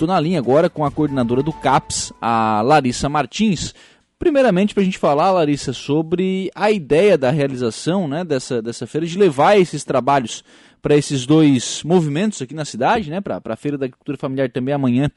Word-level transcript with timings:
Estou 0.00 0.08
na 0.08 0.18
linha 0.18 0.38
agora 0.38 0.70
com 0.70 0.82
a 0.82 0.90
coordenadora 0.90 1.42
do 1.42 1.52
CAPS, 1.52 2.10
a 2.22 2.62
Larissa 2.62 3.06
Martins. 3.06 3.74
Primeiramente, 4.18 4.72
para 4.72 4.80
a 4.80 4.84
gente 4.86 4.96
falar, 4.96 5.30
Larissa, 5.30 5.74
sobre 5.74 6.50
a 6.54 6.70
ideia 6.70 7.18
da 7.18 7.30
realização 7.30 8.08
né, 8.08 8.24
dessa, 8.24 8.62
dessa 8.62 8.86
feira, 8.86 9.06
de 9.06 9.18
levar 9.18 9.58
esses 9.58 9.84
trabalhos 9.84 10.42
para 10.80 10.96
esses 10.96 11.26
dois 11.26 11.82
movimentos 11.84 12.40
aqui 12.40 12.54
na 12.54 12.64
cidade, 12.64 13.10
né, 13.10 13.20
para 13.20 13.42
a 13.44 13.56
Feira 13.56 13.76
da 13.76 13.84
Agricultura 13.84 14.16
Familiar 14.16 14.50
também 14.50 14.72
amanhã 14.72 15.10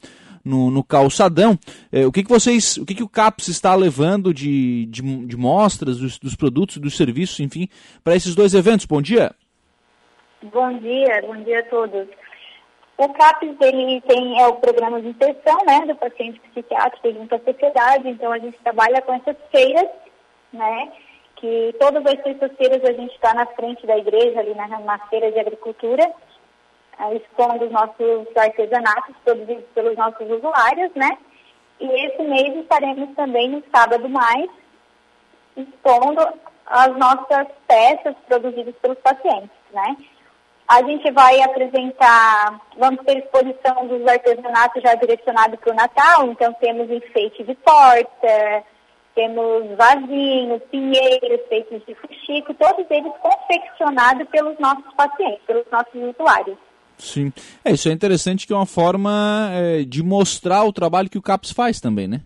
no, 0.43 0.69
no 0.69 0.83
calçadão. 0.83 1.57
É, 1.89 2.05
o 2.05 2.11
que, 2.11 2.21
que 2.21 2.29
vocês, 2.29 2.75
o 2.75 2.85
que, 2.85 2.93
que 2.93 3.03
o 3.03 3.07
CAPS 3.07 3.47
está 3.47 3.73
levando 3.75 4.33
de, 4.33 4.85
de, 4.87 5.01
de 5.01 5.37
mostras 5.37 5.97
dos, 5.97 6.19
dos 6.19 6.35
produtos, 6.35 6.75
dos 6.75 6.97
serviços, 6.97 7.39
enfim, 7.39 7.69
para 8.03 8.17
esses 8.17 8.35
dois 8.35 8.53
eventos? 8.53 8.85
Bom 8.85 9.01
dia. 9.01 9.33
Bom 10.51 10.77
dia, 10.77 11.21
bom 11.25 11.41
dia 11.41 11.61
a 11.61 11.63
todos. 11.69 12.05
O 12.97 13.09
CAPES 13.09 13.55
ele 13.59 14.01
tem 14.01 14.39
é 14.39 14.47
o 14.47 14.55
programa 14.55 15.01
de 15.01 15.07
inserção 15.09 15.57
né, 15.65 15.81
do 15.87 15.95
paciente 15.95 16.39
psiquiátrico 16.39 17.11
junto 17.11 17.35
à 17.35 17.39
sociedade, 17.39 18.07
então 18.07 18.31
a 18.31 18.37
gente 18.37 18.57
trabalha 18.59 19.01
com 19.01 19.13
essas 19.13 19.35
feiras, 19.51 19.89
né, 20.51 20.91
que 21.35 21.75
todas 21.79 22.05
as 22.05 22.21
sextas-feiras 22.21 22.83
a 22.85 22.93
gente 22.93 23.13
está 23.15 23.33
na 23.33 23.47
frente 23.47 23.85
da 23.87 23.97
igreja, 23.97 24.39
ali 24.39 24.53
na, 24.53 24.67
na 24.67 24.99
feira 25.07 25.31
de 25.31 25.39
agricultura, 25.39 26.13
expondo 27.15 27.65
os 27.65 27.71
nossos 27.71 28.37
artesanatos 28.37 29.15
produzidos 29.25 29.65
pelos 29.73 29.97
nossos 29.97 30.29
usuários, 30.29 30.91
né, 30.93 31.17
e 31.79 31.87
esse 32.05 32.21
mês 32.21 32.55
estaremos 32.57 33.15
também 33.15 33.49
no 33.49 33.63
sábado 33.75 34.07
mais, 34.07 34.49
expondo 35.57 36.21
as 36.67 36.95
nossas 36.95 37.47
peças 37.67 38.15
produzidas 38.27 38.75
pelos 38.75 38.99
pacientes, 38.99 39.49
né. 39.71 39.97
A 40.67 40.81
gente 40.83 41.11
vai 41.11 41.41
apresentar, 41.41 42.61
vamos 42.77 43.03
ter 43.05 43.17
exposição 43.17 43.85
dos 43.87 44.07
artesanatos 44.07 44.81
já 44.81 44.95
direcionados 44.95 45.59
para 45.59 45.73
o 45.73 45.75
Natal, 45.75 46.31
então 46.31 46.53
temos 46.53 46.89
enfeite 46.89 47.43
de 47.43 47.53
porta, 47.55 48.63
temos 49.13 49.75
vasinhos, 49.77 50.61
pinheiros 50.71 51.41
feitos 51.47 51.81
de 51.85 51.93
fuxico, 51.95 52.53
todos 52.53 52.85
eles 52.89 53.11
confeccionados 53.21 54.27
pelos 54.29 54.57
nossos 54.57 54.91
pacientes, 54.95 55.41
pelos 55.45 55.65
nossos 55.71 55.93
usuários. 55.93 56.57
Sim, 56.97 57.33
é, 57.65 57.71
isso 57.71 57.89
é 57.89 57.91
interessante 57.91 58.47
que 58.47 58.53
é 58.53 58.55
uma 58.55 58.65
forma 58.65 59.49
é, 59.51 59.83
de 59.83 60.01
mostrar 60.01 60.63
o 60.63 60.73
trabalho 60.73 61.09
que 61.09 61.17
o 61.17 61.21
CAPS 61.21 61.51
faz 61.51 61.81
também, 61.81 62.07
né? 62.07 62.21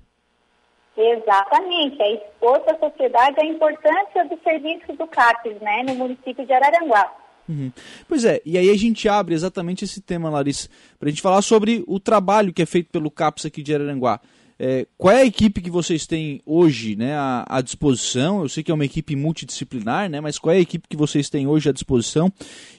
Exatamente, 0.96 2.02
é 2.02 2.14
expor 2.14 2.62
à 2.68 2.78
sociedade 2.78 3.40
a 3.40 3.46
importância 3.46 4.26
do 4.26 4.40
serviço 4.44 4.94
do 4.94 5.06
CAPS, 5.08 5.62
né, 5.62 5.84
no 5.88 5.96
município 5.96 6.46
de 6.46 6.54
Araranguá. 6.54 7.12
Uhum. 7.48 7.72
Pois 8.08 8.26
é, 8.26 8.42
e 8.46 8.58
aí 8.58 8.70
a 8.70 8.78
gente 8.78 9.08
abre 9.08 9.34
exatamente 9.34 9.86
esse 9.86 10.02
tema, 10.02 10.30
Larissa, 10.30 10.70
para 11.00 11.08
a 11.08 11.12
gente 11.12 11.22
falar 11.22 11.42
sobre 11.42 11.84
o 11.88 12.00
trabalho 12.00 12.54
que 12.54 12.62
é 12.62 12.66
feito 12.66 12.90
pelo 12.90 13.10
CAPS 13.10 13.46
aqui 13.46 13.64
de 13.64 13.74
Araranguá. 13.74 14.20
É, 14.60 14.88
qual 14.98 15.14
é 15.14 15.22
a 15.22 15.26
equipe 15.26 15.62
que 15.62 15.70
vocês 15.70 16.08
têm 16.08 16.42
hoje 16.44 16.96
né, 16.96 17.16
à, 17.16 17.46
à, 17.48 17.62
disposição? 17.62 18.42
Eu 18.42 18.50
sei 18.50 18.64
que 18.64 18.72
é 18.72 18.74
uma 18.74 18.86
equipe 18.86 19.16
multidisciplinar, 19.16 20.10
né, 20.10 20.20
mas 20.20 20.40
qual 20.40 20.54
é 20.54 20.58
a 20.58 20.62
equipe 20.62 20.88
que 20.88 20.98
vocês 20.98 21.30
têm 21.30 21.46
hoje 21.46 21.70
à 21.70 21.72
disposição? 21.72 22.32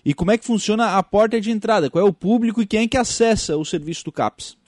E 0.04 0.12
como 0.12 0.32
é 0.32 0.38
que 0.38 0.44
funciona 0.44 0.98
a 0.98 1.02
porta 1.04 1.40
de 1.40 1.52
entrada? 1.52 1.88
Qual 1.88 2.04
é 2.04 2.08
o 2.08 2.12
público 2.12 2.60
e 2.60 2.66
quem 2.66 2.82
é 2.82 2.88
que 2.88 2.96
acessa 2.96 3.56
o 3.56 3.64
serviço 3.64 4.04
do 4.04 4.10
CAPS? 4.10 4.58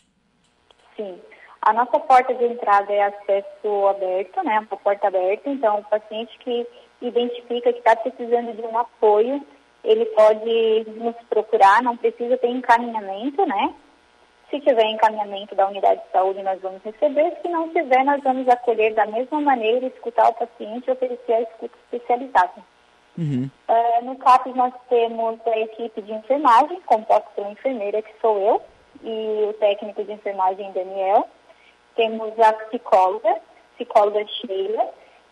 Sim, 0.96 1.16
a 1.62 1.72
nossa 1.72 1.98
porta 1.98 2.32
de 2.32 2.44
entrada 2.44 2.92
é 2.92 3.02
acesso 3.02 3.88
aberto, 3.88 4.44
né, 4.44 4.60
uma 4.60 4.78
porta 4.78 5.08
aberta, 5.08 5.50
então 5.50 5.80
o 5.80 5.84
paciente 5.84 6.38
que 6.44 6.64
identifica 7.02 7.72
que 7.72 7.78
está 7.80 7.96
precisando 7.96 8.54
de 8.54 8.62
um 8.62 8.78
apoio 8.78 9.44
ele 9.84 10.04
pode 10.06 10.86
nos 10.96 11.16
procurar, 11.28 11.82
não 11.82 11.96
precisa 11.96 12.36
ter 12.36 12.48
encaminhamento, 12.48 13.44
né? 13.46 13.74
Se 14.50 14.60
tiver 14.60 14.84
encaminhamento 14.86 15.54
da 15.54 15.68
unidade 15.68 16.00
de 16.02 16.10
saúde, 16.10 16.42
nós 16.42 16.60
vamos 16.60 16.82
receber. 16.82 17.36
Se 17.40 17.48
não 17.48 17.68
tiver, 17.68 18.04
nós 18.04 18.22
vamos 18.22 18.48
acolher 18.48 18.92
da 18.94 19.06
mesma 19.06 19.40
maneira, 19.40 19.86
escutar 19.86 20.28
o 20.28 20.34
paciente 20.34 20.88
e 20.88 20.90
oferecer 20.90 21.32
a 21.32 21.42
escuta 21.42 21.74
especializada. 21.84 22.62
Uhum. 23.16 23.48
Uh, 23.68 24.04
no 24.04 24.16
CAPES, 24.16 24.54
nós 24.56 24.74
temos 24.88 25.38
a 25.46 25.58
equipe 25.58 26.02
de 26.02 26.12
enfermagem, 26.12 26.80
composta 26.82 27.28
pela 27.36 27.50
enfermeira, 27.50 28.02
que 28.02 28.12
sou 28.20 28.38
eu, 28.38 28.62
e 29.02 29.46
o 29.48 29.52
técnico 29.54 30.02
de 30.02 30.12
enfermagem, 30.12 30.72
Daniel. 30.72 31.28
Temos 31.94 32.38
a 32.40 32.52
psicóloga, 32.52 33.36
psicóloga 33.76 34.26
Sheila. 34.26 34.88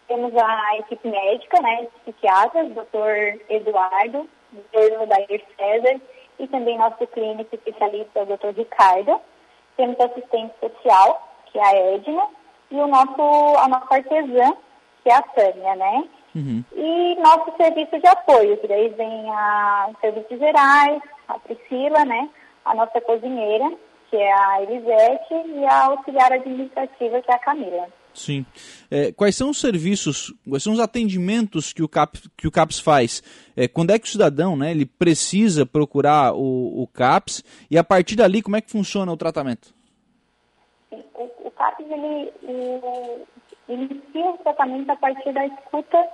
Temos 0.06 0.32
a 0.36 0.78
equipe 0.78 1.06
médica, 1.08 1.60
né, 1.60 1.86
psiquiatras, 2.02 2.70
doutor 2.72 3.40
Eduardo, 3.50 4.28
Dr. 4.52 5.06
Dair 5.06 5.44
César 5.56 6.00
e 6.38 6.46
também 6.48 6.78
nosso 6.78 7.06
clínico 7.08 7.54
especialista, 7.54 8.22
o 8.22 8.26
Dr. 8.26 8.56
Ricardo. 8.56 9.20
Temos 9.76 9.98
assistente 10.00 10.54
social, 10.60 11.28
que 11.46 11.58
é 11.58 11.64
a 11.64 11.76
Edna, 11.94 12.22
e 12.70 12.76
o 12.76 12.86
nosso, 12.86 13.58
a 13.58 13.68
nossa 13.68 13.94
artesã, 13.94 14.52
que 15.02 15.10
é 15.10 15.14
a 15.14 15.22
Tânia, 15.22 15.76
né? 15.76 16.04
Uhum. 16.34 16.64
E 16.72 17.16
nosso 17.16 17.56
serviço 17.56 17.98
de 17.98 18.06
apoio, 18.06 18.56
que 18.58 18.68
daí 18.68 18.88
vem 18.90 19.30
a 19.30 19.90
serviços 20.00 20.38
gerais, 20.38 21.02
a 21.28 21.38
Priscila, 21.38 22.04
né? 22.04 22.28
A 22.64 22.74
nossa 22.74 23.00
cozinheira, 23.00 23.72
que 24.10 24.16
é 24.16 24.32
a 24.32 24.62
Elisete, 24.62 25.34
e 25.34 25.66
a 25.66 25.86
auxiliar 25.86 26.32
administrativa, 26.32 27.22
que 27.22 27.30
é 27.30 27.34
a 27.34 27.38
Camila. 27.38 27.88
Sim. 28.18 28.44
É, 28.90 29.12
quais 29.12 29.36
são 29.36 29.50
os 29.50 29.60
serviços, 29.60 30.34
quais 30.48 30.62
são 30.62 30.72
os 30.72 30.80
atendimentos 30.80 31.72
que 31.72 31.82
o, 31.82 31.88
CAP, 31.88 32.18
que 32.36 32.48
o 32.48 32.50
CAPS 32.50 32.80
faz? 32.80 33.22
É, 33.56 33.68
quando 33.68 33.90
é 33.90 33.98
que 33.98 34.06
o 34.06 34.10
cidadão 34.10 34.56
né, 34.56 34.72
ele 34.72 34.84
precisa 34.84 35.64
procurar 35.64 36.34
o, 36.34 36.82
o 36.82 36.86
CAPS 36.88 37.44
e 37.70 37.78
a 37.78 37.84
partir 37.84 38.16
dali 38.16 38.42
como 38.42 38.56
é 38.56 38.60
que 38.60 38.70
funciona 38.70 39.12
o 39.12 39.16
tratamento? 39.16 39.72
O, 40.90 40.98
o 41.44 41.50
CAPS 41.52 41.86
ele, 41.88 42.32
ele 42.42 43.24
inicia 43.68 44.30
o 44.30 44.38
tratamento 44.38 44.90
a 44.90 44.96
partir 44.96 45.32
da 45.32 45.46
escuta 45.46 46.04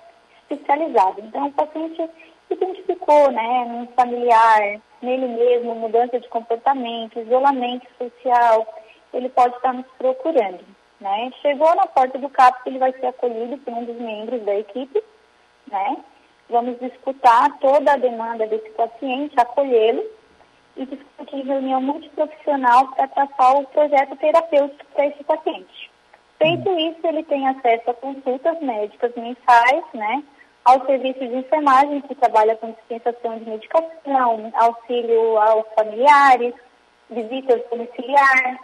especializada. 0.50 1.22
Então 1.22 1.46
o 1.46 1.52
paciente 1.52 2.06
identificou 2.50 3.32
né, 3.32 3.64
num 3.66 3.86
familiar, 3.96 4.80
nele 5.00 5.28
mesmo, 5.28 5.74
mudança 5.74 6.20
de 6.20 6.28
comportamento, 6.28 7.18
isolamento 7.18 7.86
social, 7.98 8.66
ele 9.12 9.30
pode 9.30 9.56
estar 9.56 9.72
nos 9.72 9.86
procurando. 9.96 10.64
Né? 11.04 11.30
Chegou 11.42 11.74
na 11.74 11.86
porta 11.86 12.16
do 12.18 12.30
CAPS, 12.30 12.62
ele 12.64 12.78
vai 12.78 12.90
ser 12.92 13.08
acolhido 13.08 13.58
por 13.58 13.74
um 13.74 13.84
dos 13.84 13.96
membros 13.96 14.42
da 14.42 14.54
equipe, 14.54 15.04
né? 15.70 15.98
Vamos 16.48 16.80
discutir 16.80 17.20
toda 17.60 17.92
a 17.92 17.98
demanda 17.98 18.46
desse 18.46 18.70
paciente, 18.70 19.38
acolhê-lo 19.38 20.02
e 20.78 20.86
discutir 20.86 21.44
reunião 21.44 21.82
multiprofissional 21.82 22.88
para 22.88 23.06
traçar 23.08 23.54
o 23.54 23.66
projeto 23.66 24.16
terapêutico 24.16 24.82
para 24.94 25.06
esse 25.08 25.22
paciente. 25.24 25.90
Feito 26.38 26.70
uhum. 26.70 26.78
isso, 26.78 27.06
ele 27.06 27.22
tem 27.24 27.48
acesso 27.48 27.90
a 27.90 27.94
consultas 27.94 28.58
médicas 28.62 29.12
mensais, 29.14 29.84
né? 29.92 30.24
Ao 30.64 30.86
serviço 30.86 31.18
de 31.18 31.36
enfermagem, 31.36 32.00
que 32.00 32.14
trabalha 32.14 32.56
com 32.56 32.72
dispensação 32.72 33.38
de 33.40 33.50
medicação, 33.50 34.50
auxílio 34.54 35.36
aos 35.36 35.66
familiares, 35.74 36.54
visitas 37.10 37.60
domiciliares, 37.70 38.58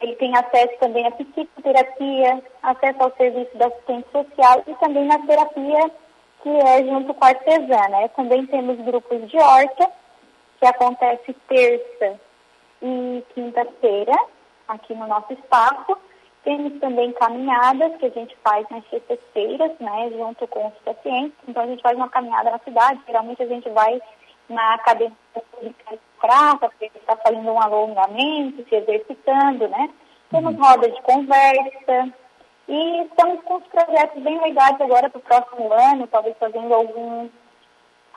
ele 0.00 0.14
tem 0.16 0.36
acesso 0.36 0.78
também 0.78 1.06
à 1.06 1.10
psicoterapia, 1.10 2.42
acesso 2.62 3.02
ao 3.02 3.16
serviço 3.16 3.56
da 3.56 3.66
assistente 3.66 4.08
social 4.12 4.62
e 4.66 4.74
também 4.76 5.04
na 5.06 5.18
terapia 5.26 5.90
que 6.42 6.48
é 6.48 6.84
junto 6.84 7.12
com 7.14 7.24
a 7.24 7.28
artesã, 7.28 7.88
né? 7.88 8.08
Também 8.08 8.46
temos 8.46 8.78
grupos 8.80 9.28
de 9.28 9.36
horta, 9.36 9.90
que 10.60 10.66
acontece 10.66 11.34
terça 11.48 12.20
e 12.80 13.24
quinta-feira, 13.34 14.12
aqui 14.68 14.94
no 14.94 15.06
nosso 15.08 15.32
espaço. 15.32 15.98
Temos 16.44 16.78
também 16.80 17.12
caminhadas 17.12 17.96
que 17.96 18.06
a 18.06 18.10
gente 18.10 18.36
faz 18.44 18.64
nas 18.70 18.88
sextas-feiras, 18.88 19.72
né, 19.80 20.10
junto 20.16 20.46
com 20.46 20.68
os 20.68 20.74
pacientes. 20.84 21.36
Então 21.46 21.64
a 21.64 21.66
gente 21.66 21.82
faz 21.82 21.96
uma 21.96 22.08
caminhada 22.08 22.50
na 22.50 22.58
cidade, 22.60 23.00
geralmente 23.06 23.42
a 23.42 23.46
gente 23.46 23.68
vai 23.70 24.00
na 24.48 24.74
academia 24.74 25.12
pública 25.34 25.98
prata, 26.20 26.68
porque 26.68 26.90
está 26.94 27.16
fazendo 27.16 27.50
um 27.50 27.60
alongamento, 27.60 28.68
se 28.68 28.74
exercitando, 28.74 29.68
né? 29.68 29.90
Temos 30.30 30.54
uhum. 30.54 30.62
roda 30.62 30.90
de 30.90 31.02
conversa 31.02 32.12
e 32.68 33.02
estamos 33.02 33.42
com 33.44 33.56
os 33.56 33.64
projetos 33.68 34.22
bem 34.22 34.40
legais 34.40 34.80
agora 34.80 35.08
para 35.08 35.18
o 35.18 35.22
próximo 35.22 35.72
ano, 35.72 36.06
talvez 36.06 36.36
fazendo 36.38 36.72
alguns 36.74 37.30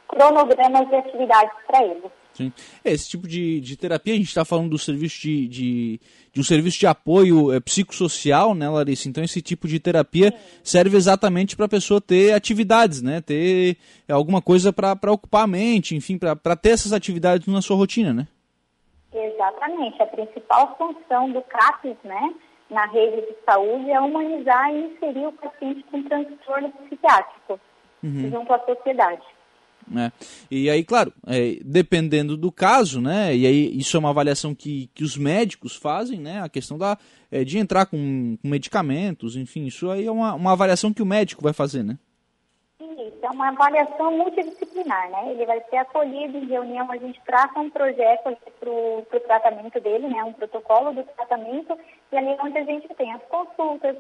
cronogramas 0.08 0.88
de 0.90 0.96
atividades 0.96 1.54
para 1.68 1.84
eles. 1.84 2.12
Sim. 2.34 2.52
É, 2.84 2.92
esse 2.92 3.10
tipo 3.10 3.28
de, 3.28 3.60
de 3.60 3.76
terapia, 3.76 4.14
a 4.14 4.18
gente 4.18 4.28
está 4.28 4.46
falando 4.46 4.70
do 4.70 4.78
serviço 4.78 5.22
de, 5.22 5.48
de, 5.48 6.00
de, 6.32 6.40
um 6.40 6.44
serviço 6.44 6.80
de 6.80 6.88
apoio 6.88 7.52
é, 7.54 7.60
psicossocial, 7.60 8.56
né, 8.56 8.70
Larissa? 8.70 9.10
Então 9.10 9.24
esse 9.24 9.42
tipo 9.42 9.68
de 9.68 9.80
terapia 9.80 10.34
serve 10.64 10.96
exatamente 10.96 11.56
para 11.56 11.66
a 11.66 11.70
pessoa 11.70 12.00
ter 12.00 12.34
atividades, 12.34 13.02
né? 13.02 13.22
Ter 13.22 13.78
alguma 14.10 14.42
coisa 14.42 14.72
para 14.72 15.12
ocupar 15.12 15.44
a 15.44 15.48
mente, 15.48 15.96
enfim, 15.96 16.18
para 16.18 16.56
ter 16.56 16.70
essas 16.70 16.94
atividades 16.94 17.48
na 17.48 17.62
sua 17.62 17.76
rotina, 17.76 18.14
né? 18.14 18.28
Exatamente. 19.14 20.02
A 20.02 20.08
principal 20.08 20.78
função 20.78 21.32
do 21.32 21.42
CAPES, 21.42 21.98
né, 22.04 22.34
na 22.70 22.86
rede 22.86 23.22
de 23.22 23.36
saúde 23.46 23.92
é 23.92 24.00
humanizar 24.00 24.74
e 24.74 24.86
inserir 24.86 25.28
o 25.28 25.34
paciente 25.34 25.84
com 25.92 26.02
transtorno 26.04 26.72
psiquiátrico 26.72 27.60
uhum. 28.02 28.30
junto 28.32 28.54
à 28.54 28.60
sociedade. 28.60 29.24
Né? 29.88 30.12
E 30.50 30.70
aí, 30.70 30.84
claro, 30.84 31.14
é, 31.28 31.58
dependendo 31.64 32.38
do 32.38 32.52
caso, 32.52 33.02
né? 33.02 33.36
E 33.36 33.46
aí 33.46 33.78
isso 33.78 33.98
é 33.98 34.00
uma 34.00 34.10
avaliação 34.10 34.54
que, 34.56 34.90
que 34.94 35.04
os 35.04 35.18
médicos 35.18 35.76
fazem, 35.76 36.20
né? 36.20 36.42
A 36.42 36.50
questão 36.50 36.78
da, 36.78 36.98
é, 37.32 37.44
de 37.44 37.58
entrar 37.58 37.86
com, 37.86 38.38
com, 38.42 38.48
medicamentos, 38.48 39.36
enfim, 39.36 39.66
isso 39.66 39.90
aí 39.90 40.06
é 40.06 40.12
uma, 40.12 40.34
uma 40.34 40.52
avaliação 40.52 40.94
que 40.94 41.02
o 41.02 41.06
médico 41.06 41.44
vai 41.44 41.54
fazer, 41.54 41.84
né? 41.84 41.98
Isso, 42.80 43.26
é 43.26 43.30
uma 43.30 43.50
avaliação 43.50 44.18
multidisciplinar, 44.18 45.10
né? 45.10 45.32
Ele 45.32 45.46
vai 45.46 45.62
ser 45.70 45.78
acolhido 45.78 46.38
em 46.38 46.48
reunião, 46.48 46.92
a 46.92 46.98
gente 46.98 47.20
traça 47.26 47.60
um 47.60 47.70
projeto 47.70 48.38
para 48.60 48.70
o 48.70 49.06
tratamento 49.26 49.80
dele, 49.80 50.08
né? 50.08 50.24
Um 50.24 50.34
protocolo 50.34 50.94
do 50.94 51.04
tratamento, 51.04 51.78
e 52.12 52.18
ali 52.18 52.30
é 52.30 52.38
onde 52.42 52.58
a 52.58 52.64
gente 52.64 52.88
tem 52.96 53.12
as 53.14 53.22
consultas, 53.24 53.96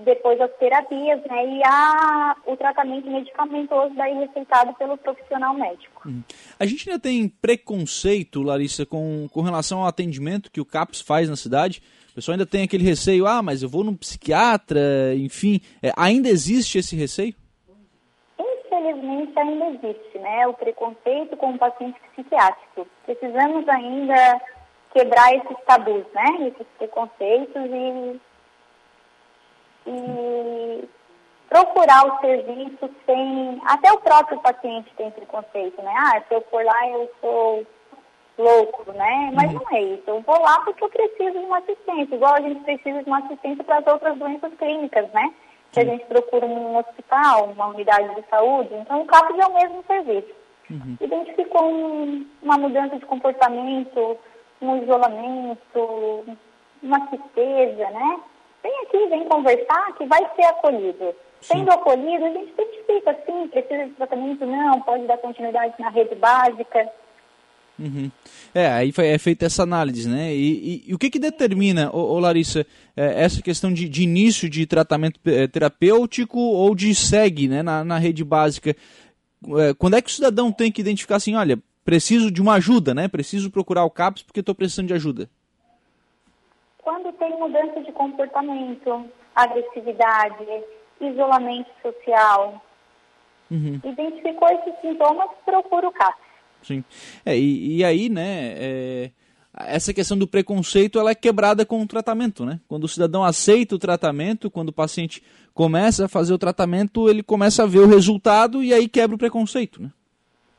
depois 0.00 0.40
as 0.40 0.52
terapias, 0.56 1.20
né, 1.28 1.46
e 1.46 1.62
a, 1.64 2.36
o 2.46 2.56
tratamento 2.56 3.08
medicamentoso 3.08 3.94
daí 3.94 4.14
receitado 4.14 4.74
pelo 4.74 4.96
profissional 4.98 5.54
médico. 5.54 6.08
Uhum. 6.08 6.22
A 6.58 6.66
gente 6.66 6.88
ainda 6.88 7.00
tem 7.00 7.28
preconceito, 7.28 8.42
Larissa, 8.42 8.84
com, 8.84 9.28
com 9.32 9.40
relação 9.40 9.80
ao 9.80 9.86
atendimento 9.86 10.50
que 10.50 10.60
o 10.60 10.64
CAPS 10.64 11.00
faz 11.00 11.28
na 11.28 11.36
cidade? 11.36 11.80
O 12.10 12.14
pessoal 12.14 12.34
ainda 12.34 12.46
tem 12.46 12.62
aquele 12.62 12.84
receio, 12.84 13.26
ah, 13.26 13.42
mas 13.42 13.62
eu 13.62 13.68
vou 13.68 13.84
num 13.84 13.96
psiquiatra, 13.96 15.14
enfim, 15.14 15.60
é, 15.82 15.92
ainda 15.96 16.28
existe 16.28 16.78
esse 16.78 16.96
receio? 16.96 17.34
Infelizmente 18.38 19.38
ainda 19.38 19.66
existe, 19.66 20.18
né, 20.18 20.46
o 20.48 20.54
preconceito 20.54 21.36
com 21.36 21.52
o 21.52 21.58
paciente 21.58 22.00
psiquiátrico. 22.12 22.86
Precisamos 23.04 23.68
ainda 23.68 24.40
quebrar 24.92 25.34
esses 25.34 25.56
tabus, 25.66 26.04
né, 26.14 26.48
esses 26.48 26.66
preconceitos 26.78 27.62
e 27.64 28.20
e 29.86 30.88
procurar 31.48 32.06
o 32.06 32.20
serviço 32.20 32.90
sem. 33.06 33.60
Até 33.64 33.92
o 33.92 34.00
próprio 34.00 34.38
paciente 34.40 34.92
tem 34.96 35.10
preconceito, 35.10 35.80
né? 35.82 35.94
Ah, 35.96 36.20
se 36.26 36.34
eu 36.34 36.40
for 36.50 36.64
lá 36.64 36.88
eu 36.88 37.10
sou 37.20 37.66
louco, 38.38 38.92
né? 38.92 39.30
Mas 39.34 39.52
uhum. 39.52 39.60
não 39.60 39.76
é 39.76 39.82
isso. 39.82 40.02
Eu 40.06 40.20
vou 40.22 40.40
lá 40.40 40.60
porque 40.60 40.82
eu 40.82 40.88
preciso 40.88 41.38
de 41.38 41.44
uma 41.44 41.58
assistência, 41.58 42.14
igual 42.14 42.34
a 42.34 42.40
gente 42.40 42.60
precisa 42.64 43.02
de 43.02 43.08
uma 43.08 43.18
assistência 43.18 43.64
para 43.64 43.78
as 43.78 43.86
outras 43.86 44.18
doenças 44.18 44.52
clínicas, 44.54 45.10
né? 45.12 45.32
Que 45.72 45.80
a 45.80 45.84
gente 45.84 46.04
procura 46.06 46.46
um 46.46 46.76
hospital, 46.76 47.46
uma 47.46 47.66
unidade 47.66 48.14
de 48.14 48.28
saúde. 48.28 48.74
Então 48.74 49.02
o 49.02 49.06
CAPS 49.06 49.38
é 49.38 49.46
o 49.46 49.54
mesmo 49.54 49.84
serviço. 49.86 50.34
Uhum. 50.70 50.96
Identificou 51.00 51.64
um, 51.64 52.26
uma 52.42 52.56
mudança 52.56 52.96
de 52.96 53.04
comportamento, 53.06 54.18
um 54.60 54.82
isolamento, 54.82 56.24
uma 56.82 57.00
tristeza, 57.06 57.90
né? 57.90 58.20
Vem 58.64 58.72
aqui, 58.82 59.06
vem 59.08 59.28
conversar, 59.28 59.94
que 59.96 60.06
vai 60.06 60.20
ser 60.34 60.46
acolhido. 60.46 61.14
Sim. 61.42 61.58
Sendo 61.58 61.70
acolhido, 61.70 62.24
a 62.24 62.30
gente 62.30 62.52
identifica, 62.52 63.16
sim, 63.26 63.48
precisa 63.48 63.84
de 63.84 63.90
tratamento, 63.92 64.46
não, 64.46 64.80
pode 64.80 65.06
dar 65.06 65.18
continuidade 65.18 65.74
na 65.78 65.90
rede 65.90 66.14
básica. 66.14 66.88
Uhum. 67.78 68.10
É, 68.54 68.68
aí 68.68 68.92
é 68.98 69.18
feita 69.18 69.46
essa 69.46 69.64
análise, 69.64 70.08
né? 70.08 70.32
E, 70.34 70.84
e, 70.86 70.90
e 70.90 70.94
o 70.94 70.98
que 70.98 71.10
que 71.10 71.18
determina, 71.18 71.90
ô, 71.92 72.14
ô 72.14 72.18
Larissa, 72.18 72.64
é, 72.96 73.22
essa 73.24 73.42
questão 73.42 73.72
de, 73.72 73.88
de, 73.88 74.04
início 74.04 74.48
de 74.48 74.64
tratamento 74.64 75.20
é, 75.26 75.46
terapêutico 75.48 76.38
ou 76.38 76.74
de 76.74 76.94
segue 76.94 77.48
né, 77.48 77.62
na, 77.62 77.84
na 77.84 77.98
rede 77.98 78.24
básica? 78.24 78.76
É, 79.58 79.74
quando 79.74 79.96
é 79.96 80.00
que 80.00 80.08
o 80.08 80.12
cidadão 80.12 80.52
tem 80.52 80.70
que 80.70 80.80
identificar 80.80 81.16
assim, 81.16 81.34
olha, 81.34 81.58
preciso 81.84 82.30
de 82.30 82.40
uma 82.40 82.54
ajuda, 82.54 82.94
né? 82.94 83.08
Preciso 83.08 83.50
procurar 83.50 83.84
o 83.84 83.90
CAPS 83.90 84.22
porque 84.22 84.40
estou 84.40 84.54
precisando 84.54 84.86
de 84.86 84.94
ajuda? 84.94 85.28
Quando 86.84 87.12
tem 87.14 87.36
mudança 87.38 87.80
de 87.80 87.90
comportamento, 87.92 89.06
agressividade, 89.34 90.46
isolamento 91.00 91.70
social, 91.82 92.62
uhum. 93.50 93.80
identificou 93.82 94.48
esses 94.50 94.80
sintomas, 94.80 95.30
procura 95.44 95.88
o 95.88 95.92
CAPS. 95.92 96.22
Sim. 96.62 96.84
É, 97.24 97.36
e, 97.36 97.78
e 97.78 97.84
aí, 97.84 98.08
né, 98.08 98.54
é, 98.56 99.10
essa 99.56 99.94
questão 99.94 100.16
do 100.18 100.26
preconceito 100.26 100.98
ela 100.98 101.10
é 101.10 101.14
quebrada 101.14 101.64
com 101.64 101.80
o 101.80 101.86
tratamento, 101.86 102.44
né? 102.44 102.60
Quando 102.66 102.84
o 102.84 102.88
cidadão 102.88 103.22
aceita 103.22 103.74
o 103.74 103.78
tratamento, 103.78 104.50
quando 104.50 104.70
o 104.70 104.72
paciente 104.72 105.22
começa 105.52 106.06
a 106.06 106.08
fazer 106.08 106.32
o 106.32 106.38
tratamento, 106.38 107.08
ele 107.08 107.22
começa 107.22 107.62
a 107.62 107.66
ver 107.66 107.80
o 107.80 107.86
resultado 107.86 108.62
e 108.62 108.74
aí 108.74 108.88
quebra 108.88 109.14
o 109.14 109.18
preconceito, 109.18 109.80
né? 109.80 109.90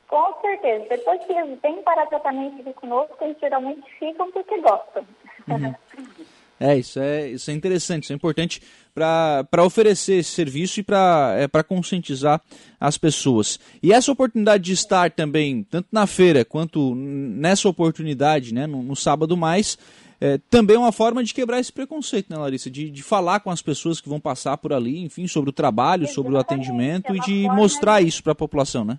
Com 0.08 0.40
certeza. 0.40 0.86
Depois 0.88 1.24
que 1.24 1.32
eles 1.32 1.58
vêm 1.60 1.82
para 1.82 2.06
tratamento 2.06 2.62
conosco, 2.74 3.16
eles 3.20 3.36
geralmente 3.38 3.82
ficam 3.98 4.30
porque 4.30 4.58
gostam. 4.60 5.04
Uhum. 5.48 5.74
É, 6.58 6.76
isso 6.76 6.98
é, 6.98 7.28
isso 7.28 7.50
é 7.50 7.54
interessante, 7.54 8.04
isso 8.04 8.12
é 8.12 8.16
importante 8.16 8.62
para 8.94 9.62
oferecer 9.62 10.14
esse 10.14 10.30
serviço 10.30 10.80
e 10.80 10.82
para 10.82 11.36
é, 11.38 11.62
conscientizar 11.62 12.40
as 12.80 12.96
pessoas. 12.96 13.60
E 13.82 13.92
essa 13.92 14.10
oportunidade 14.10 14.64
de 14.64 14.72
estar 14.72 15.10
também, 15.10 15.62
tanto 15.64 15.88
na 15.92 16.06
feira 16.06 16.44
quanto 16.46 16.94
nessa 16.94 17.68
oportunidade, 17.68 18.54
né, 18.54 18.66
no, 18.66 18.82
no 18.82 18.96
sábado 18.96 19.36
mais, 19.36 19.76
é, 20.18 20.38
também 20.50 20.76
é 20.76 20.78
uma 20.78 20.92
forma 20.92 21.22
de 21.22 21.34
quebrar 21.34 21.60
esse 21.60 21.70
preconceito, 21.70 22.30
né, 22.30 22.38
Larissa? 22.38 22.70
De, 22.70 22.90
de 22.90 23.02
falar 23.02 23.40
com 23.40 23.50
as 23.50 23.60
pessoas 23.60 24.00
que 24.00 24.08
vão 24.08 24.18
passar 24.18 24.56
por 24.56 24.72
ali, 24.72 25.04
enfim, 25.04 25.28
sobre 25.28 25.50
o 25.50 25.52
trabalho, 25.52 26.04
Exatamente. 26.04 26.14
sobre 26.14 26.34
o 26.34 26.38
atendimento 26.38 27.12
é 27.12 27.16
e 27.16 27.20
de 27.20 27.48
mostrar 27.50 28.00
de... 28.00 28.08
isso 28.08 28.22
para 28.22 28.32
a 28.32 28.36
população, 28.36 28.82
né? 28.82 28.98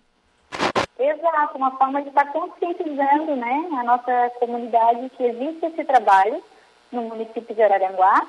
Exato, 0.99 1.57
uma 1.57 1.71
forma 1.77 2.03
de 2.03 2.09
estar 2.09 2.31
conscientizando 2.31 3.35
né, 3.35 3.67
a 3.79 3.83
nossa 3.83 4.31
comunidade 4.39 5.09
que 5.17 5.23
existe 5.23 5.65
esse 5.65 5.83
trabalho 5.85 6.41
no 6.91 7.03
município 7.03 7.55
de 7.55 7.61
Araranguá 7.61 8.27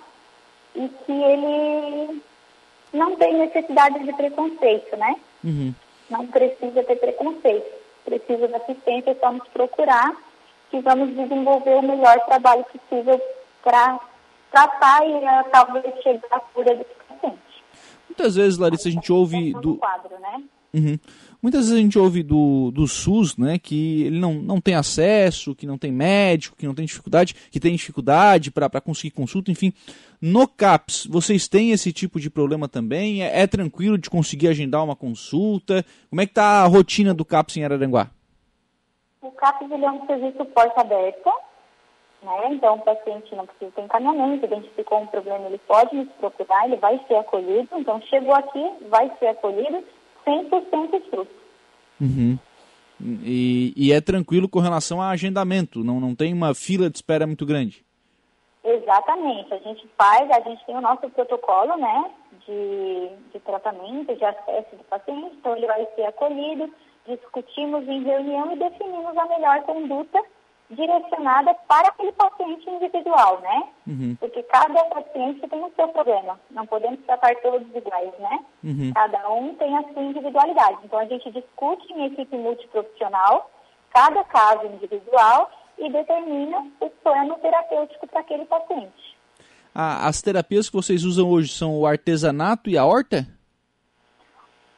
e 0.75 0.88
que 0.88 1.12
ele 1.12 2.22
não 2.93 3.16
tem 3.16 3.38
necessidade 3.38 4.05
de 4.05 4.12
preconceito, 4.12 4.96
né? 4.96 5.16
Uhum. 5.44 5.75
Não 6.10 6.26
precisa 6.26 6.82
ter 6.82 6.96
preconceito. 6.96 7.78
Precisa 8.05 8.49
de 8.49 8.55
assistência, 8.55 9.16
só 9.20 9.32
nos 9.32 9.46
procurar 9.49 10.16
que 10.70 10.81
vamos 10.81 11.14
desenvolver 11.14 11.76
o 11.76 11.82
melhor 11.82 12.19
trabalho 12.26 12.64
possível 12.64 13.20
para 13.62 14.00
tratar 14.50 15.06
e 15.06 15.50
talvez 15.50 16.02
chegar 16.02 16.28
à 16.31 16.40
cura 16.40 16.75
do 16.75 16.84
paciente. 16.84 17.64
Muitas 18.08 18.34
vezes, 18.34 18.58
Larissa, 18.58 18.88
a 18.88 18.93
gente 18.93 19.12
ouve 19.12 19.52
do... 19.54 19.76
Quadro, 19.76 20.19
né? 20.19 20.43
Uhum. 20.75 20.99
Muitas 21.40 21.67
vezes 21.67 21.75
a 21.79 21.81
gente 21.81 21.99
ouve 21.99 22.25
do, 22.25 22.73
do 22.73 22.88
SUS, 22.88 23.37
né, 23.37 23.58
que 23.61 24.02
ele 24.02 24.19
não, 24.19 24.35
não 24.35 24.61
tem 24.61 24.75
acesso, 24.75 25.55
que 25.55 25.67
não 25.67 25.79
tem 25.79 25.93
médico, 25.93 26.56
que 26.56 26.67
não 26.67 26.75
tem 26.75 26.85
dificuldade, 26.85 27.32
que 27.32 27.61
tem 27.61 27.76
dificuldade 27.76 28.50
para 28.50 28.81
conseguir 28.81 29.12
consulta, 29.12 29.50
enfim. 29.50 29.73
No 30.20 30.49
CAPS, 30.49 31.06
vocês 31.06 31.46
têm 31.46 31.70
esse 31.70 31.93
tipo 31.93 32.19
de 32.19 32.29
problema 32.29 32.69
também? 32.69 33.23
É, 33.23 33.43
é 33.43 33.46
tranquilo 33.46 33.96
de 33.96 34.11
conseguir 34.11 34.49
agendar 34.49 34.82
uma 34.82 34.96
consulta? 34.96 35.85
Como 36.11 36.20
é 36.20 36.26
que 36.26 36.32
está 36.32 36.64
a 36.64 36.67
rotina 36.67 37.14
do 37.14 37.25
CAPS 37.25 37.56
em 37.56 37.64
Araranguá? 37.64 38.11
O 39.23 39.31
CAPS 39.31 39.70
ele 39.70 39.85
é 39.85 39.90
um 39.93 40.06
serviço 40.06 40.44
porta 40.46 40.81
aberta, 40.81 41.31
né? 42.20 42.49
Então 42.50 42.75
o 42.75 42.81
paciente 42.81 43.32
não 43.37 43.46
precisa 43.46 43.70
ter 43.76 43.82
encaminhamento, 43.82 44.44
identificou 44.44 45.02
um 45.02 45.06
problema, 45.06 45.47
ele 45.47 45.61
pode 45.68 45.95
nos 45.95 46.09
procurar, 46.14 46.66
ele 46.66 46.76
vai 46.78 47.00
ser 47.07 47.14
acolhido. 47.14 47.68
Então 47.76 48.00
chegou 48.02 48.35
aqui, 48.35 48.73
vai 48.88 49.09
ser 49.21 49.28
acolhido 49.28 49.85
100% 50.28 51.02
fruto. 51.11 51.30
Uhum. 52.00 52.38
E, 53.00 53.73
e, 53.76 53.92
é 53.92 54.00
tranquilo 54.00 54.49
com 54.49 54.58
relação 54.58 55.00
a 55.00 55.11
agendamento, 55.11 55.85
não, 55.85 56.00
não 56.00 56.14
tem 56.16 56.32
uma 56.32 56.54
fila 56.54 56.90
de 56.90 56.97
espera 56.97 57.26
muito 57.26 57.47
grande. 57.47 57.85
Exatamente, 58.64 59.54
a 59.54 59.58
gente 59.58 59.88
faz, 59.97 60.28
a 60.30 60.40
gente 60.40 60.64
tem 60.66 60.76
o 60.76 60.80
nosso 60.80 61.08
protocolo, 61.11 61.76
né, 61.76 62.11
de, 62.44 63.08
de 63.32 63.40
tratamento, 63.40 64.14
de 64.16 64.25
acesso 64.25 64.76
do 64.76 64.85
paciente, 64.85 65.37
então 65.37 65.56
ele 65.56 65.66
vai 65.66 65.87
ser 65.94 66.06
acolhido, 66.06 66.68
discutimos 67.06 67.87
em 67.88 68.02
reunião 68.02 68.52
e 68.52 68.58
definimos 68.58 69.16
a 69.16 69.26
melhor 69.26 69.62
conduta 69.62 70.20
direcionada 70.70 71.54
para 71.66 71.88
aquele 71.88 72.12
paciente 72.12 72.68
individual, 72.68 73.40
né? 73.40 73.62
Uhum. 73.87 74.16
Porque 74.20 74.42
cada 74.44 74.84
paciente 74.84 75.46
tem 75.48 75.64
o 75.64 75.72
seu 75.75 75.88
problema. 75.88 76.38
Não 76.50 76.66
podemos 76.66 77.00
tratar 77.06 77.34
todos 77.37 77.66
iguais, 77.75 78.12
né? 78.18 78.44
Uhum. 78.62 78.92
Cada 78.94 79.30
um 79.30 79.54
tem 79.54 79.76
a 79.76 79.82
sua 79.92 80.02
individualidade. 80.02 80.78
Então 80.84 80.98
a 80.98 81.06
gente 81.06 81.30
discute 81.30 81.92
em 81.92 82.06
equipe 82.06 82.37
multiprofissional 82.37 83.50
cada 83.92 84.22
caso 84.25 84.66
individual 84.66 85.50
e 85.78 85.90
determina 85.90 86.66
o 86.80 86.90
plano 86.90 87.37
terapêutico 87.37 88.06
para 88.06 88.20
aquele 88.20 88.44
paciente. 88.44 89.16
Ah, 89.75 90.06
as 90.06 90.20
terapias 90.20 90.68
que 90.68 90.76
vocês 90.76 91.04
usam 91.04 91.28
hoje 91.28 91.52
são 91.52 91.78
o 91.78 91.87
artesanato 91.87 92.68
e 92.68 92.76
a 92.76 92.84
horta? 92.84 93.26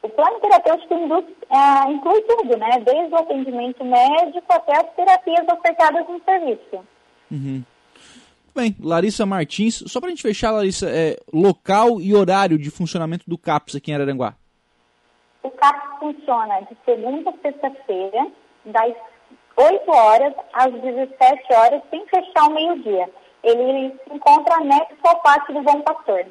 O 0.03 0.09
plano 0.09 0.39
terapêutico 0.39 0.93
induz, 0.93 1.25
é, 1.49 1.91
inclui 1.91 2.21
tudo, 2.21 2.57
né? 2.57 2.69
Desde 2.83 3.13
o 3.13 3.17
atendimento 3.17 3.83
médico 3.85 4.45
até 4.49 4.77
as 4.77 4.93
terapias 4.95 5.47
ofertadas 5.47 6.07
no 6.07 6.21
serviço. 6.23 6.85
Uhum. 7.31 7.63
Bem, 8.53 8.75
Larissa 8.81 9.25
Martins, 9.25 9.83
só 9.87 9.99
para 9.99 10.07
a 10.07 10.09
gente 10.09 10.23
fechar, 10.23 10.51
Larissa, 10.51 10.89
é, 10.89 11.17
local 11.31 12.01
e 12.01 12.13
horário 12.13 12.57
de 12.57 12.69
funcionamento 12.69 13.23
do 13.27 13.37
CAPS 13.37 13.75
aqui 13.75 13.91
em 13.91 13.95
Araranguá. 13.95 14.35
O 15.43 15.49
CAPS 15.51 15.99
funciona 15.99 16.59
de 16.61 16.77
segunda 16.83 17.29
a 17.29 17.33
sexta-feira, 17.41 18.27
das 18.65 18.93
8 19.55 19.91
horas 19.91 20.33
às 20.53 20.71
17 20.73 21.53
horas, 21.53 21.81
sem 21.89 22.05
fechar 22.07 22.47
o 22.47 22.53
meio-dia. 22.53 23.09
Ele 23.43 23.95
se 24.03 24.13
encontra 24.13 24.55
anexo 24.55 24.97
ao 25.03 25.19
Pátio 25.21 25.53
do 25.53 25.61
Bom 25.61 25.81
Pastor. 25.81 26.25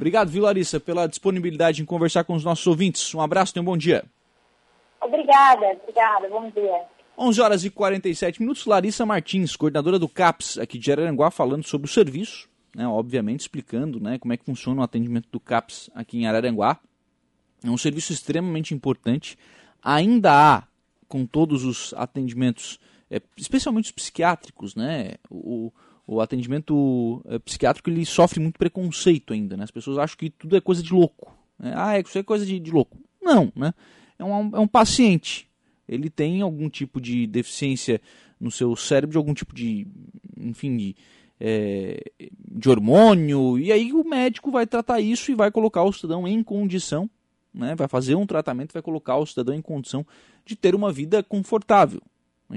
Obrigado, 0.00 0.30
viu, 0.30 0.44
Larissa, 0.44 0.80
pela 0.80 1.06
disponibilidade 1.06 1.82
em 1.82 1.84
conversar 1.84 2.24
com 2.24 2.32
os 2.32 2.42
nossos 2.42 2.66
ouvintes. 2.66 3.14
Um 3.14 3.20
abraço 3.20 3.52
e 3.54 3.60
um 3.60 3.64
bom 3.64 3.76
dia. 3.76 4.02
Obrigada, 4.98 5.78
obrigada, 5.82 6.26
bom 6.26 6.48
dia. 6.48 6.84
11 7.18 7.40
horas 7.42 7.64
e 7.66 7.70
47 7.70 8.40
minutos, 8.40 8.64
Larissa 8.64 9.04
Martins, 9.04 9.54
coordenadora 9.54 9.98
do 9.98 10.08
CAPS 10.08 10.56
aqui 10.56 10.78
de 10.78 10.90
Araranguá, 10.90 11.30
falando 11.30 11.64
sobre 11.64 11.86
o 11.86 11.92
serviço, 11.92 12.48
né, 12.74 12.88
obviamente 12.88 13.40
explicando 13.40 14.00
né, 14.00 14.18
como 14.18 14.32
é 14.32 14.38
que 14.38 14.44
funciona 14.46 14.80
o 14.80 14.84
atendimento 14.84 15.28
do 15.30 15.38
CAPS 15.38 15.90
aqui 15.94 16.16
em 16.16 16.26
Araranguá. 16.26 16.80
É 17.62 17.68
um 17.68 17.76
serviço 17.76 18.10
extremamente 18.10 18.72
importante. 18.72 19.36
Ainda 19.82 20.32
há, 20.32 20.62
com 21.08 21.26
todos 21.26 21.62
os 21.62 21.92
atendimentos, 21.92 22.80
é, 23.10 23.20
especialmente 23.36 23.84
os 23.84 23.92
psiquiátricos, 23.92 24.74
né, 24.74 25.16
o, 25.28 25.70
o 26.10 26.20
atendimento 26.20 27.22
é, 27.26 27.38
psiquiátrico 27.38 27.88
ele 27.88 28.04
sofre 28.04 28.40
muito 28.40 28.58
preconceito 28.58 29.32
ainda. 29.32 29.56
Né? 29.56 29.62
As 29.62 29.70
pessoas 29.70 29.96
acham 29.96 30.16
que 30.16 30.28
tudo 30.28 30.56
é 30.56 30.60
coisa 30.60 30.82
de 30.82 30.92
louco. 30.92 31.32
Né? 31.56 31.72
Ah, 31.76 32.00
isso 32.00 32.18
é 32.18 32.22
coisa 32.24 32.44
de, 32.44 32.58
de 32.58 32.70
louco. 32.72 32.98
Não, 33.22 33.52
né? 33.54 33.72
É 34.18 34.24
um, 34.24 34.56
é 34.56 34.58
um 34.58 34.66
paciente. 34.66 35.48
Ele 35.88 36.10
tem 36.10 36.42
algum 36.42 36.68
tipo 36.68 37.00
de 37.00 37.28
deficiência 37.28 38.00
no 38.40 38.50
seu 38.50 38.74
cérebro, 38.74 39.12
de 39.12 39.18
algum 39.18 39.32
tipo 39.32 39.54
de, 39.54 39.86
enfim, 40.36 40.76
de, 40.76 40.96
é, 41.38 42.02
de 42.50 42.68
hormônio. 42.68 43.56
E 43.56 43.70
aí 43.70 43.92
o 43.92 44.02
médico 44.02 44.50
vai 44.50 44.66
tratar 44.66 45.00
isso 45.00 45.30
e 45.30 45.36
vai 45.36 45.52
colocar 45.52 45.84
o 45.84 45.92
cidadão 45.92 46.26
em 46.26 46.42
condição, 46.42 47.08
né? 47.54 47.76
vai 47.76 47.86
fazer 47.86 48.16
um 48.16 48.26
tratamento, 48.26 48.72
vai 48.72 48.82
colocar 48.82 49.16
o 49.16 49.26
cidadão 49.26 49.54
em 49.54 49.62
condição 49.62 50.04
de 50.44 50.56
ter 50.56 50.74
uma 50.74 50.90
vida 50.90 51.22
confortável. 51.22 52.02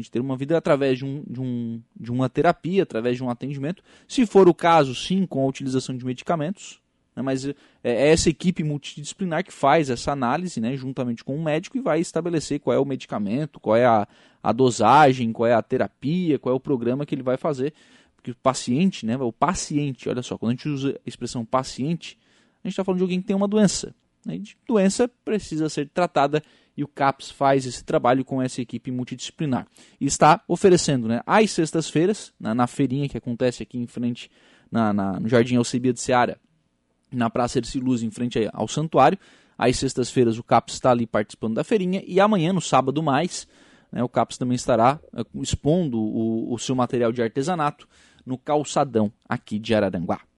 De 0.02 0.10
ter 0.10 0.20
uma 0.20 0.36
vida 0.36 0.58
através 0.58 0.98
de, 0.98 1.06
um, 1.06 1.24
de, 1.28 1.40
um, 1.40 1.82
de 2.00 2.12
uma 2.12 2.30
terapia, 2.30 2.84
através 2.84 3.18
de 3.18 3.24
um 3.24 3.30
atendimento. 3.30 3.84
Se 4.08 4.26
for 4.26 4.48
o 4.48 4.54
caso, 4.54 4.96
sim, 4.96 5.26
com 5.26 5.44
a 5.44 5.48
utilização 5.48 5.96
de 5.96 6.06
medicamentos, 6.06 6.82
né, 7.16 7.22
mas 7.22 7.46
é, 7.46 7.54
é 7.84 8.10
essa 8.12 8.30
equipe 8.30 8.64
multidisciplinar 8.64 9.44
que 9.44 9.52
faz 9.52 9.90
essa 9.90 10.12
análise, 10.12 10.60
né, 10.60 10.76
juntamente 10.76 11.24
com 11.24 11.36
o 11.36 11.44
médico, 11.44 11.78
e 11.78 11.82
vai 11.82 12.00
estabelecer 12.00 12.60
qual 12.60 12.76
é 12.76 12.80
o 12.80 12.86
medicamento, 12.86 13.60
qual 13.60 13.76
é 13.76 13.86
a, 13.86 14.08
a 14.42 14.52
dosagem, 14.52 15.32
qual 15.32 15.48
é 15.48 15.54
a 15.54 15.62
terapia, 15.62 16.40
qual 16.40 16.54
é 16.54 16.56
o 16.56 16.60
programa 16.60 17.06
que 17.06 17.14
ele 17.14 17.24
vai 17.24 17.38
fazer. 17.38 17.74
Porque 18.16 18.32
o 18.32 18.36
paciente, 18.36 19.06
né, 19.06 19.18
o 19.18 19.34
paciente, 19.34 20.08
olha 20.10 20.22
só, 20.22 20.38
quando 20.38 20.52
a 20.52 20.56
gente 20.56 20.70
usa 20.70 20.92
a 20.92 21.10
expressão 21.10 21.46
paciente, 21.46 22.18
a 22.64 22.68
gente 22.68 22.74
está 22.74 22.84
falando 22.84 23.00
de 23.00 23.04
alguém 23.04 23.22
que 23.22 23.28
tem 23.28 23.36
uma 23.36 23.48
doença. 23.48 23.94
Né, 24.26 24.42
doença 24.68 25.10
precisa 25.24 25.70
ser 25.70 25.90
tratada 25.90 26.42
e 26.76 26.84
o 26.84 26.88
CAPS 26.88 27.32
faz 27.32 27.66
esse 27.66 27.84
trabalho 27.84 28.26
com 28.26 28.42
essa 28.42 28.62
equipe 28.62 28.92
multidisciplinar. 28.92 29.68
E 30.00 30.06
está 30.06 30.42
oferecendo 30.48 31.08
né, 31.08 31.22
às 31.26 31.52
sextas-feiras, 31.52 32.34
na, 32.40 32.54
na, 32.56 32.68
feirinha 32.68 33.08
que 33.08 33.18
acontece 33.18 33.64
aqui 33.64 33.78
em 33.78 33.88
frente, 33.88 34.30
na, 34.72 34.92
na, 34.92 35.20
no 35.20 35.28
Jardim 35.28 35.56
Alcebia 35.56 35.94
de 35.94 36.02
Seara, 36.02 36.40
na 37.12 37.30
Praça 37.30 37.60
Erciluz, 37.60 38.02
em 38.02 38.10
frente 38.10 38.50
ao 38.52 38.68
santuário. 38.68 39.18
Às 39.58 39.78
sextas-feiras 39.78 40.40
o 40.40 40.44
CAPS 40.44 40.74
está 40.74 40.92
ali 40.92 41.06
participando 41.06 41.56
da 41.56 41.64
feirinha 41.64 42.04
e 42.08 42.20
amanhã, 42.20 42.52
no 42.52 42.62
sábado 42.62 43.04
mais, 43.04 43.48
né, 43.92 44.04
o 44.04 44.10
CAPS 44.10 44.38
também 44.38 44.56
estará 44.56 45.00
é, 45.16 45.24
expondo 45.36 46.00
o, 46.00 46.54
o 46.54 46.58
seu 46.58 46.76
material 46.76 47.12
de 47.12 47.22
artesanato 47.22 47.88
no 48.26 48.38
calçadão 48.38 49.12
aqui 49.30 49.60
de 49.60 49.76
Araranguá. 49.76 50.22